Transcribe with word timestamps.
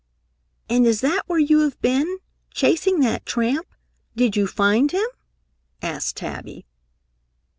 "And 0.67 0.87
is 0.87 1.01
that 1.01 1.21
where 1.27 1.37
you 1.37 1.59
have 1.59 1.79
been, 1.79 2.17
chasing 2.49 3.01
that 3.01 3.23
tramp? 3.23 3.67
Did 4.15 4.35
you 4.35 4.47
find 4.47 4.89
him?" 4.89 5.07
asked 5.79 6.17
Tabby. 6.17 6.65